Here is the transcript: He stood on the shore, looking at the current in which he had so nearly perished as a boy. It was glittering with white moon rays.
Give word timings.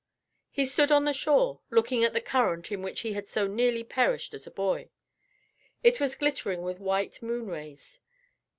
He 0.49 0.65
stood 0.65 0.91
on 0.91 1.05
the 1.05 1.13
shore, 1.13 1.61
looking 1.69 2.03
at 2.03 2.11
the 2.11 2.19
current 2.21 2.71
in 2.71 2.81
which 2.81 3.01
he 3.01 3.13
had 3.13 3.27
so 3.27 3.45
nearly 3.45 3.83
perished 3.83 4.33
as 4.33 4.47
a 4.47 4.49
boy. 4.49 4.89
It 5.83 5.99
was 5.99 6.15
glittering 6.15 6.63
with 6.63 6.79
white 6.79 7.21
moon 7.21 7.45
rays. 7.45 7.99